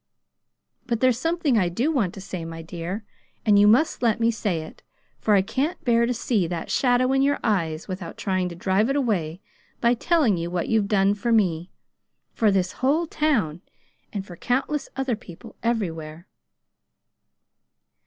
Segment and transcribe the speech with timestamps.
[0.87, 3.03] But there's something I do want to say, my dear,
[3.45, 4.81] and you must let me say it,
[5.19, 8.89] for I can't bear to see that shadow in your eyes without trying to drive
[8.89, 9.41] it away
[9.79, 11.69] by telling you what you've done for me,
[12.33, 13.61] for this whole town,
[14.11, 16.25] and for countless other people everywhere."